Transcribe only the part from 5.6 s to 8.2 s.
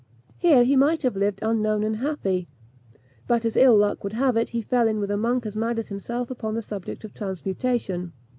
as himself upon the subject of transmutation.